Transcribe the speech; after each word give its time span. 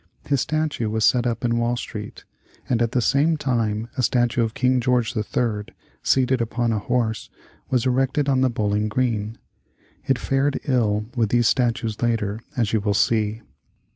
His 0.25 0.41
statue 0.41 0.89
was 0.89 1.05
set 1.05 1.27
up 1.27 1.45
in 1.45 1.59
Wall 1.59 1.77
Street, 1.77 2.23
and 2.67 2.81
at 2.81 2.91
the 2.93 3.03
same 3.03 3.37
time 3.37 3.87
a 3.95 4.01
statue 4.01 4.41
of 4.41 4.55
King 4.55 4.79
George 4.81 5.15
III., 5.15 5.65
seated 6.01 6.41
upon 6.41 6.71
a 6.71 6.79
horse, 6.79 7.29
was 7.69 7.85
erected 7.85 8.27
on 8.27 8.41
the 8.41 8.49
Bowling 8.49 8.87
Green. 8.87 9.37
It 10.07 10.17
fared 10.17 10.59
ill 10.63 11.05
with 11.15 11.29
these 11.29 11.47
statues 11.47 12.01
later, 12.01 12.39
as 12.57 12.73
you 12.73 12.81
will 12.81 12.95
see. 12.95 13.41